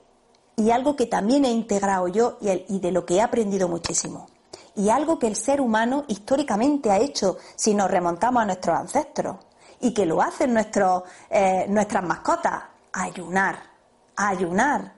y 0.60 0.72
algo 0.72 0.96
que 0.96 1.06
también 1.06 1.46
he 1.46 1.52
integrado 1.52 2.08
yo 2.08 2.40
y, 2.42 2.80
de 2.80 2.92
lo 2.92 3.06
que 3.06 3.16
he 3.16 3.22
aprendido 3.22 3.68
muchísimo. 3.68 4.28
Y 4.76 4.90
algo 4.90 5.20
que 5.20 5.28
el 5.28 5.36
ser 5.36 5.62
humano 5.62 6.04
históricamente 6.08 6.90
ha 6.92 6.98
hecho 6.98 7.38
si 7.56 7.76
nos 7.76 7.90
remontamos 7.90 8.42
a 8.42 8.46
nuestros 8.46 8.76
ancestros 8.76 9.38
y 9.80 9.94
que 9.94 10.08
lo 10.08 10.22
hacen 10.22 10.54
nuestros, 10.54 11.04
eh, 11.30 11.68
nuestras 11.70 12.04
mascotas, 12.04 12.64
ayunar, 12.92 13.60
ayunar. 14.16 14.94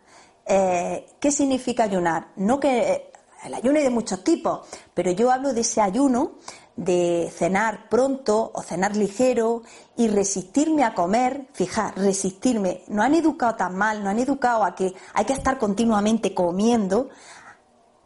Eh, 0.46 1.12
¿Qué 1.20 1.30
significa 1.30 1.84
ayunar? 1.84 2.30
No 2.38 2.58
que 2.58 2.94
eh, 2.94 3.12
el 3.44 3.54
ayuno 3.54 3.80
hay 3.80 3.84
de 3.84 3.90
muchos 3.90 4.24
tipos, 4.24 4.62
pero 4.94 5.12
yo 5.12 5.30
hablo 5.30 5.54
de 5.54 5.62
ese 5.62 5.82
ayuno 5.82 6.36
de 6.80 7.30
cenar 7.36 7.90
pronto 7.90 8.52
o 8.54 8.62
cenar 8.62 8.96
ligero 8.96 9.64
y 9.98 10.08
resistirme 10.08 10.86
a 10.86 10.94
comer, 10.94 11.48
fijar, 11.52 11.94
resistirme. 11.98 12.84
No 12.88 13.04
han 13.04 13.16
educado 13.16 13.56
tan 13.56 13.76
mal, 13.76 14.02
no 14.02 14.10
han 14.10 14.18
educado 14.18 14.64
a 14.64 14.76
que 14.76 14.94
hay 15.14 15.26
que 15.26 15.34
estar 15.34 15.58
continuamente 15.58 16.34
comiendo, 16.34 17.10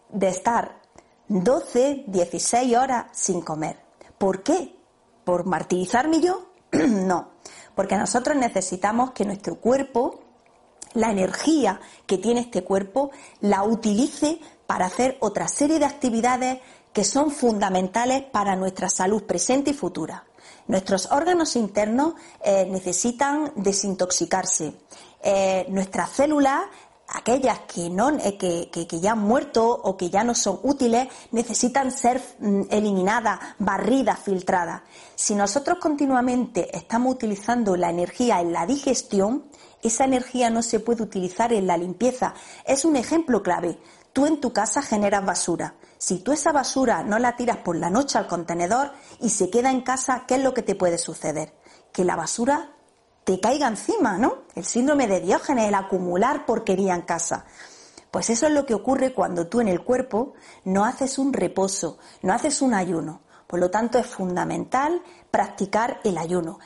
de 0.09 0.27
estar 0.27 0.81
12, 1.27 2.05
16 2.07 2.75
horas 2.75 3.05
sin 3.11 3.41
comer. 3.41 3.79
¿Por 4.17 4.41
qué? 4.41 4.75
¿Por 5.23 5.45
martirizarme 5.45 6.19
yo? 6.19 6.47
no, 6.71 7.29
porque 7.75 7.95
nosotros 7.95 8.35
necesitamos 8.35 9.11
que 9.11 9.23
nuestro 9.23 9.57
cuerpo, 9.57 10.19
la 10.95 11.11
energía 11.11 11.79
que 12.07 12.17
tiene 12.17 12.39
este 12.39 12.63
cuerpo, 12.63 13.11
la 13.39 13.63
utilice 13.63 14.39
para 14.65 14.87
hacer 14.87 15.17
otra 15.19 15.47
serie 15.47 15.77
de 15.77 15.85
actividades 15.85 16.59
que 16.93 17.03
son 17.03 17.31
fundamentales 17.31 18.23
para 18.23 18.55
nuestra 18.55 18.89
salud 18.89 19.23
presente 19.23 19.71
y 19.71 19.73
futura. 19.73 20.25
Nuestros 20.67 21.11
órganos 21.11 21.55
internos 21.55 22.13
eh, 22.43 22.65
necesitan 22.69 23.51
desintoxicarse. 23.55 24.73
Eh, 25.21 25.65
nuestras 25.69 26.11
células, 26.11 26.61
aquellas 27.07 27.59
eh, 27.75 28.37
que, 28.37 28.99
ya 28.99 29.11
han 29.11 29.19
muerto 29.19 29.67
o 29.69 29.97
que 29.97 30.09
ya 30.09 30.23
no 30.23 30.33
son 30.33 30.59
útiles, 30.63 31.07
necesitan 31.31 31.91
ser 31.91 32.21
mm, 32.39 32.63
eliminadas, 32.69 33.39
barridas, 33.59 34.19
filtradas. 34.19 34.83
Si 35.15 35.35
nosotros 35.35 35.79
continuamente 35.79 36.75
estamos 36.75 37.15
utilizando 37.15 37.75
la 37.75 37.89
energía 37.89 38.39
en 38.39 38.53
la 38.53 38.65
digestión, 38.65 39.45
esa 39.81 40.05
energía 40.05 40.49
no 40.49 40.63
se 40.63 40.79
puede 40.79 41.03
utilizar 41.03 41.51
en 41.51 41.67
la 41.67 41.75
limpieza. 41.75 42.33
Es 42.65 42.85
un 42.85 42.95
ejemplo 42.95 43.43
clave. 43.43 43.77
Tú 44.13 44.27
en 44.27 44.39
tu 44.39 44.53
casa 44.53 44.83
generas 44.83 45.25
basura. 45.25 45.75
Si 45.97 46.19
tú 46.19 46.31
esa 46.31 46.51
basura 46.51 47.03
no 47.03 47.17
la 47.17 47.35
tiras 47.35 47.57
por 47.57 47.75
la 47.75 47.89
noche 47.89 48.19
al 48.19 48.27
contenedor 48.27 48.91
y 49.19 49.31
se 49.31 49.49
queda 49.49 49.71
en 49.71 49.81
casa, 49.81 50.25
¿qué 50.27 50.35
es 50.35 50.43
lo 50.43 50.53
que 50.53 50.61
te 50.61 50.75
puede 50.75 50.99
suceder? 50.99 51.55
Que 51.91 52.05
la 52.05 52.15
basura 52.15 52.69
te 53.23 53.39
caiga 53.39 53.67
encima, 53.67 54.19
¿no? 54.19 54.43
El 54.53 54.65
síndrome 54.65 55.07
de 55.07 55.19
Diógenes, 55.19 55.67
el 55.67 55.75
acumular 55.75 56.45
porquería 56.45 56.93
en 56.93 57.01
casa. 57.01 57.45
Pues 58.11 58.29
eso 58.29 58.45
es 58.45 58.53
lo 58.53 58.67
que 58.67 58.75
ocurre 58.75 59.13
cuando 59.13 59.47
tú 59.47 59.61
en 59.61 59.67
el 59.67 59.83
cuerpo 59.83 60.33
no 60.65 60.85
haces 60.85 61.17
un 61.17 61.33
reposo, 61.33 61.97
no 62.21 62.33
haces 62.33 62.61
un 62.61 62.75
ayuno. 62.75 63.21
Por 63.47 63.59
lo 63.59 63.71
tanto, 63.71 63.97
es 63.97 64.05
fundamental 64.05 65.01
practicar 65.31 65.99
el 66.03 66.19
ayuno. 66.19 66.59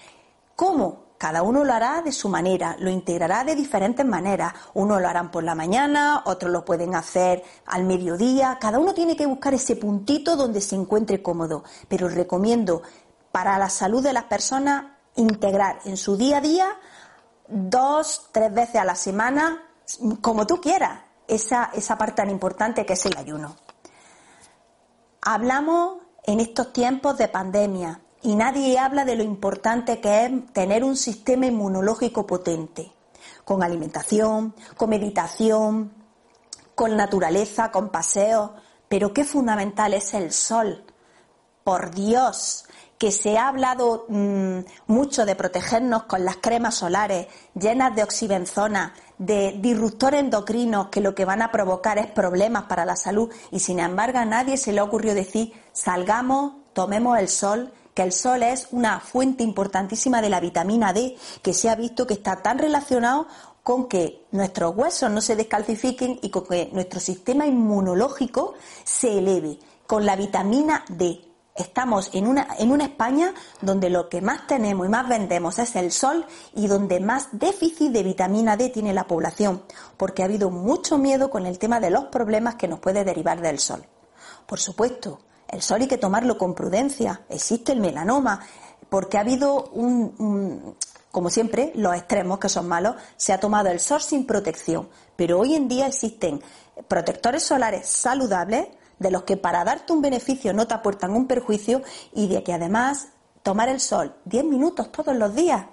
¿Cómo? 0.57 1.06
Cada 1.17 1.41
uno 1.41 1.63
lo 1.63 1.73
hará 1.73 2.01
de 2.03 2.11
su 2.11 2.29
manera, 2.29 2.75
lo 2.79 2.91
integrará 2.91 3.43
de 3.43 3.55
diferentes 3.55 4.05
maneras. 4.05 4.53
Uno 4.75 4.99
lo 4.99 5.07
harán 5.07 5.31
por 5.31 5.43
la 5.43 5.55
mañana, 5.55 6.21
otros 6.25 6.51
lo 6.51 6.63
pueden 6.63 6.93
hacer 6.93 7.43
al 7.65 7.85
mediodía. 7.85 8.57
Cada 8.61 8.77
uno 8.77 8.93
tiene 8.93 9.15
que 9.15 9.25
buscar 9.25 9.53
ese 9.53 9.75
puntito 9.75 10.35
donde 10.35 10.61
se 10.61 10.75
encuentre 10.75 11.23
cómodo. 11.23 11.63
Pero 11.87 12.07
recomiendo 12.07 12.83
para 13.31 13.57
la 13.57 13.69
salud 13.69 14.03
de 14.03 14.13
las 14.13 14.25
personas 14.25 14.85
integrar 15.15 15.79
en 15.85 15.97
su 15.97 16.17
día 16.17 16.37
a 16.37 16.41
día 16.41 16.67
dos, 17.47 18.29
tres 18.31 18.53
veces 18.53 18.75
a 18.75 18.85
la 18.85 18.95
semana, 18.95 19.63
como 20.21 20.45
tú 20.45 20.61
quieras, 20.61 20.99
esa, 21.27 21.71
esa 21.73 21.97
parte 21.97 22.17
tan 22.17 22.29
importante 22.29 22.85
que 22.85 22.93
es 22.93 23.05
el 23.05 23.17
ayuno. 23.17 23.55
Hablamos 25.21 25.97
en 26.23 26.39
estos 26.39 26.73
tiempos 26.73 27.17
de 27.17 27.27
pandemia, 27.27 28.01
y 28.21 28.35
nadie 28.35 28.79
habla 28.79 29.05
de 29.05 29.15
lo 29.15 29.23
importante 29.23 29.99
que 29.99 30.25
es 30.25 30.53
tener 30.53 30.83
un 30.83 30.95
sistema 30.95 31.45
inmunológico 31.45 32.25
potente, 32.25 32.91
con 33.45 33.63
alimentación, 33.63 34.55
con 34.75 34.89
meditación, 34.89 35.93
con 36.75 36.95
naturaleza, 36.95 37.71
con 37.71 37.89
paseos, 37.89 38.51
pero 38.87 39.13
qué 39.13 39.23
fundamental 39.23 39.93
es 39.93 40.13
el 40.13 40.31
sol. 40.31 40.83
Por 41.63 41.91
Dios, 41.91 42.65
que 42.97 43.11
se 43.11 43.37
ha 43.37 43.47
hablado 43.47 44.05
mmm, 44.09 44.59
mucho 44.87 45.25
de 45.25 45.35
protegernos 45.35 46.03
con 46.03 46.25
las 46.25 46.37
cremas 46.37 46.75
solares 46.75 47.27
llenas 47.53 47.95
de 47.95 48.03
oxibenzona, 48.03 48.93
de 49.17 49.55
disruptores 49.59 50.21
endocrinos 50.21 50.87
que 50.87 51.01
lo 51.01 51.13
que 51.13 51.25
van 51.25 51.41
a 51.41 51.51
provocar 51.51 51.97
es 51.97 52.07
problemas 52.07 52.63
para 52.63 52.85
la 52.85 52.95
salud 52.95 53.29
y 53.51 53.59
sin 53.59 53.79
embargo 53.79 54.19
a 54.19 54.25
nadie 54.25 54.57
se 54.57 54.73
le 54.73 54.81
ocurrió 54.81 55.13
decir 55.13 55.53
salgamos, 55.73 56.53
tomemos 56.73 57.19
el 57.19 57.27
sol 57.27 57.73
que 57.97 58.03
el 58.03 58.11
sol 58.11 58.43
es 58.43 58.67
una 58.69 58.99
fuente 58.99 59.41
importantísima 59.41 60.21
de 60.21 60.29
la 60.29 60.39
vitamina 60.39 60.93
D, 60.93 61.17
que 61.41 61.51
se 61.51 61.67
ha 61.67 61.75
visto 61.75 62.05
que 62.05 62.13
está 62.13 62.43
tan 62.43 62.59
relacionado 62.59 63.25
con 63.63 63.87
que 63.87 64.27
nuestros 64.29 64.75
huesos 64.75 65.09
no 65.09 65.19
se 65.19 65.35
descalcifiquen 65.35 66.19
y 66.21 66.29
con 66.29 66.45
que 66.45 66.69
nuestro 66.73 66.99
sistema 66.99 67.47
inmunológico 67.47 68.53
se 68.83 69.17
eleve 69.17 69.57
con 69.87 70.05
la 70.05 70.15
vitamina 70.15 70.85
D. 70.89 71.21
Estamos 71.55 72.11
en 72.13 72.27
una, 72.27 72.49
en 72.59 72.71
una 72.71 72.83
España 72.83 73.33
donde 73.63 73.89
lo 73.89 74.09
que 74.09 74.21
más 74.21 74.45
tenemos 74.45 74.85
y 74.85 74.89
más 74.89 75.09
vendemos 75.09 75.57
es 75.57 75.75
el 75.75 75.91
sol 75.91 76.23
y 76.53 76.67
donde 76.67 76.99
más 76.99 77.29
déficit 77.31 77.91
de 77.91 78.03
vitamina 78.03 78.57
D 78.57 78.69
tiene 78.69 78.93
la 78.93 79.07
población, 79.07 79.63
porque 79.97 80.21
ha 80.21 80.25
habido 80.25 80.51
mucho 80.51 80.99
miedo 80.99 81.31
con 81.31 81.47
el 81.47 81.57
tema 81.57 81.79
de 81.79 81.89
los 81.89 82.05
problemas 82.05 82.57
que 82.57 82.67
nos 82.67 82.77
puede 82.77 83.03
derivar 83.03 83.41
del 83.41 83.57
sol. 83.57 83.83
Por 84.45 84.59
supuesto, 84.59 85.19
el 85.49 85.61
sol 85.61 85.81
hay 85.81 85.87
que 85.87 85.97
tomarlo 85.97 86.37
con 86.37 86.53
prudencia. 86.53 87.21
Existe 87.29 87.71
el 87.71 87.79
melanoma, 87.79 88.41
porque 88.89 89.17
ha 89.17 89.21
habido 89.21 89.65
un, 89.71 90.75
como 91.11 91.29
siempre, 91.29 91.71
los 91.75 91.95
extremos 91.95 92.39
que 92.39 92.49
son 92.49 92.67
malos, 92.67 92.95
se 93.15 93.33
ha 93.33 93.39
tomado 93.39 93.69
el 93.69 93.79
sol 93.79 94.01
sin 94.01 94.25
protección. 94.25 94.89
Pero 95.15 95.39
hoy 95.39 95.55
en 95.55 95.67
día 95.67 95.87
existen 95.87 96.41
protectores 96.87 97.43
solares 97.43 97.87
saludables, 97.87 98.67
de 98.99 99.11
los 99.11 99.23
que 99.23 99.37
para 99.37 99.63
darte 99.63 99.93
un 99.93 100.01
beneficio 100.01 100.53
no 100.53 100.67
te 100.67 100.73
aportan 100.73 101.11
un 101.11 101.27
perjuicio 101.27 101.83
y 102.13 102.27
de 102.27 102.43
que 102.43 102.53
además 102.53 103.09
tomar 103.43 103.69
el 103.69 103.79
sol 103.79 104.15
10 104.25 104.45
minutos 104.45 104.91
todos 104.91 105.15
los 105.15 105.35
días 105.35 105.67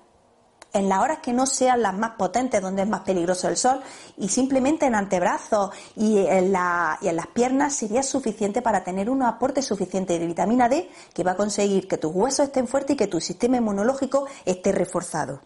en 0.75 0.89
las 0.89 1.01
horas 1.01 1.21
que 1.21 1.33
no 1.33 1.47
sean 1.47 1.81
las 1.81 1.95
más 1.95 2.17
potentes, 2.19 2.61
donde 2.61 2.83
es 2.83 2.89
más 2.89 3.01
peligroso 3.01 3.49
el 3.49 3.57
sol, 3.57 3.81
y 4.19 4.29
simplemente 4.29 4.85
en 4.87 4.95
antebrazos 4.95 5.71
y 5.97 6.19
en, 6.19 6.53
y 7.01 7.09
en 7.09 7.17
las 7.17 7.27
piernas 7.33 7.75
sería 7.75 8.03
suficiente 8.03 8.61
para 8.61 8.85
tener 8.85 9.09
un 9.09 9.23
aporte 9.23 9.63
suficiente 9.63 10.19
de 10.19 10.27
vitamina 10.27 10.69
D 10.69 10.91
que 11.15 11.25
va 11.25 11.33
a 11.33 11.37
conseguir 11.37 11.89
que 11.89 11.97
tus 11.97 12.13
huesos 12.13 12.47
estén 12.47 12.69
fuertes 12.69 12.95
y 12.95 12.97
que 12.97 13.07
tu 13.07 13.21
sistema 13.21 13.57
inmunológico 13.57 14.27
esté 14.45 14.73
reforzado. 14.73 15.41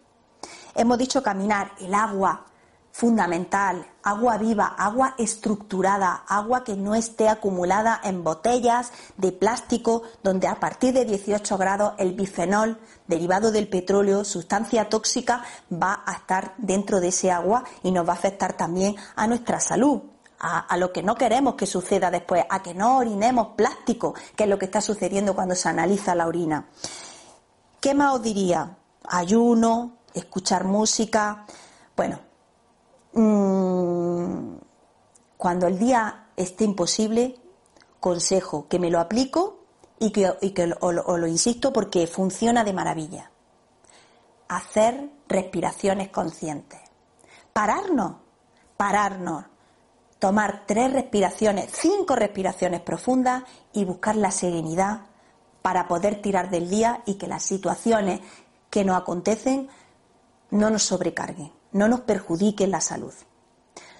Hemos 0.74 0.96
dicho 0.96 1.22
caminar, 1.22 1.72
el 1.80 1.92
agua, 1.92 2.46
fundamental, 2.98 3.86
agua 4.02 4.38
viva, 4.38 4.74
agua 4.76 5.14
estructurada, 5.18 6.24
agua 6.26 6.64
que 6.64 6.74
no 6.74 6.96
esté 6.96 7.28
acumulada 7.28 8.00
en 8.02 8.24
botellas 8.24 8.90
de 9.16 9.30
plástico 9.30 10.02
donde 10.24 10.48
a 10.48 10.58
partir 10.58 10.92
de 10.94 11.04
18 11.04 11.56
grados 11.58 11.92
el 11.98 12.14
bifenol 12.14 12.76
derivado 13.06 13.52
del 13.52 13.68
petróleo, 13.68 14.24
sustancia 14.24 14.88
tóxica, 14.88 15.44
va 15.72 16.02
a 16.06 16.14
estar 16.14 16.54
dentro 16.58 16.98
de 16.98 17.08
ese 17.08 17.30
agua 17.30 17.62
y 17.84 17.92
nos 17.92 18.04
va 18.04 18.14
a 18.14 18.16
afectar 18.16 18.54
también 18.56 18.96
a 19.14 19.28
nuestra 19.28 19.60
salud. 19.60 20.02
A, 20.40 20.76
lo 20.76 20.92
que 20.92 21.04
no 21.04 21.14
queremos 21.14 21.54
que 21.54 21.66
suceda 21.66 22.10
después, 22.10 22.44
a 22.48 22.62
que 22.62 22.74
no 22.74 22.96
orinemos 22.96 23.54
plástico, 23.56 24.14
que 24.34 24.42
es 24.44 24.50
lo 24.50 24.58
que 24.58 24.64
está 24.64 24.80
sucediendo 24.80 25.36
cuando 25.36 25.54
se 25.54 25.68
analiza 25.68 26.16
la 26.16 26.26
orina. 26.26 26.66
¿Qué 27.80 27.94
más 27.94 28.16
os 28.16 28.22
diría? 28.22 28.76
Ayuno, 29.08 29.98
escuchar 30.14 30.64
música. 30.64 31.44
Bueno, 31.96 32.27
Mm, 33.12 34.56
cuando 35.36 35.66
el 35.66 35.78
día 35.78 36.28
esté 36.36 36.64
imposible, 36.64 37.36
consejo 38.00 38.66
que 38.68 38.78
me 38.78 38.90
lo 38.90 39.00
aplico 39.00 39.60
y 39.98 40.10
que, 40.10 40.28
os 40.80 40.94
lo 40.94 41.26
insisto 41.26 41.72
porque 41.72 42.06
funciona 42.06 42.64
de 42.64 42.72
maravilla. 42.72 43.30
Hacer 44.48 45.10
respiraciones 45.28 46.08
conscientes. 46.10 46.80
Pararnos, 47.52 48.16
pararnos. 48.76 49.44
Tomar 50.18 50.64
tres 50.66 50.92
respiraciones, 50.92 51.70
cinco 51.72 52.16
respiraciones 52.16 52.80
profundas 52.80 53.44
y 53.72 53.84
buscar 53.84 54.16
la 54.16 54.32
serenidad 54.32 55.02
para 55.62 55.86
poder 55.86 56.20
tirar 56.20 56.50
del 56.50 56.68
día 56.68 57.02
y 57.06 57.14
que 57.14 57.28
las 57.28 57.44
situaciones 57.44 58.20
que 58.68 58.84
nos 58.84 58.96
acontecen 58.96 59.68
no 60.50 60.70
nos 60.70 60.82
sobrecarguen 60.82 61.57
no 61.78 61.88
nos 61.88 62.00
perjudique 62.00 62.66
la 62.66 62.80
salud. 62.80 63.14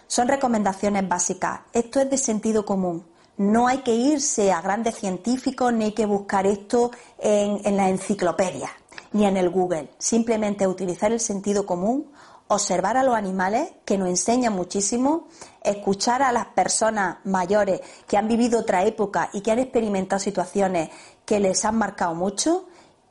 Son 0.08 0.26
recomendaciones 0.26 1.08
básicas. 1.08 1.61
Esto 1.73 2.00
es 2.00 2.11
de 2.11 2.18
sentido 2.18 2.64
común. 2.64 3.06
No 3.37 3.68
hay 3.68 3.78
que 3.78 3.94
irse 3.94 4.50
a 4.50 4.61
grandes 4.61 4.97
científicos 4.97 5.73
ni 5.73 5.85
hay 5.85 5.92
que 5.92 6.06
buscar 6.06 6.47
esto 6.47 6.90
en, 7.18 7.61
en 7.64 7.76
la 7.76 7.88
enciclopedia 7.88 8.70
ni 9.12 9.26
en 9.26 9.37
el 9.37 9.49
Google. 9.49 9.90
Simplemente 9.97 10.66
utilizar 10.66 11.12
el 11.12 11.20
sentido 11.20 11.64
común, 11.64 12.11
observar 12.49 12.97
a 12.97 13.04
los 13.04 13.14
animales 13.14 13.70
que 13.85 13.97
nos 13.97 14.08
enseñan 14.08 14.54
muchísimo, 14.54 15.28
escuchar 15.62 16.23
a 16.23 16.32
las 16.32 16.47
personas 16.47 17.18
mayores 17.25 17.80
que 18.08 18.16
han 18.16 18.26
vivido 18.26 18.61
otra 18.61 18.85
época 18.85 19.30
y 19.32 19.40
que 19.40 19.52
han 19.52 19.61
experimentado 19.61 20.18
situaciones 20.18 20.90
que 21.25 21.38
les 21.38 21.64
han 21.64 21.76
marcado 21.76 22.14
mucho 22.14 22.66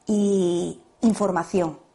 y 0.06 0.82
información 1.02 1.87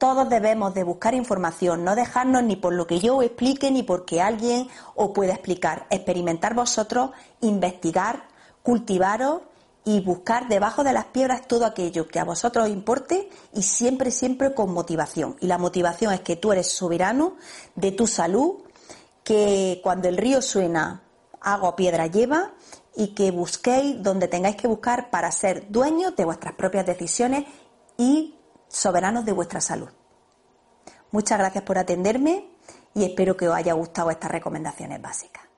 todos 0.00 0.30
debemos 0.30 0.72
de 0.72 0.82
buscar 0.82 1.14
información, 1.14 1.84
no 1.84 1.94
dejarnos 1.94 2.42
ni 2.42 2.56
por 2.56 2.72
lo 2.72 2.86
que 2.86 3.00
yo 3.00 3.20
explique 3.20 3.70
ni 3.70 3.82
porque 3.82 4.22
alguien 4.22 4.66
os 4.94 5.10
pueda 5.10 5.34
explicar. 5.34 5.86
Experimentar 5.90 6.54
vosotros, 6.54 7.10
investigar, 7.42 8.26
cultivaros 8.62 9.42
y 9.84 10.00
buscar 10.00 10.48
debajo 10.48 10.84
de 10.84 10.94
las 10.94 11.04
piedras 11.04 11.46
todo 11.46 11.66
aquello 11.66 12.08
que 12.08 12.18
a 12.18 12.24
vosotros 12.24 12.64
os 12.64 12.70
importe 12.70 13.28
y 13.52 13.60
siempre, 13.60 14.10
siempre 14.10 14.54
con 14.54 14.72
motivación. 14.72 15.36
Y 15.38 15.48
la 15.48 15.58
motivación 15.58 16.14
es 16.14 16.22
que 16.22 16.36
tú 16.36 16.50
eres 16.50 16.68
soberano 16.68 17.36
de 17.74 17.92
tu 17.92 18.06
salud, 18.06 18.54
que 19.22 19.80
cuando 19.82 20.08
el 20.08 20.16
río 20.16 20.40
suena, 20.40 21.02
agua 21.42 21.76
piedra 21.76 22.06
lleva 22.06 22.54
y 22.96 23.08
que 23.08 23.32
busquéis 23.32 24.02
donde 24.02 24.28
tengáis 24.28 24.56
que 24.56 24.66
buscar 24.66 25.10
para 25.10 25.30
ser 25.30 25.70
dueños 25.70 26.16
de 26.16 26.24
vuestras 26.24 26.54
propias 26.54 26.86
decisiones 26.86 27.44
y 27.98 28.39
soberanos 28.70 29.24
de 29.24 29.32
vuestra 29.32 29.60
salud. 29.60 29.90
Muchas 31.10 31.38
gracias 31.38 31.64
por 31.64 31.76
atenderme 31.76 32.48
y 32.94 33.04
espero 33.04 33.36
que 33.36 33.48
os 33.48 33.54
haya 33.54 33.74
gustado 33.74 34.10
estas 34.10 34.30
recomendaciones 34.30 35.02
básicas. 35.02 35.49